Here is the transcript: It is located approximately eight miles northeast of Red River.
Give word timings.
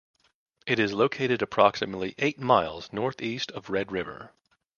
It 0.65 0.79
is 0.79 0.93
located 0.93 1.43
approximately 1.43 2.15
eight 2.17 2.39
miles 2.39 2.91
northeast 2.91 3.51
of 3.51 3.69
Red 3.69 3.91
River. 3.91 4.31